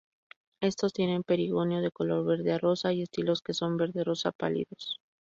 [0.61, 4.97] Estos tienen perigonio de color verde a rosa y estilos que son verde-rosa pálidos.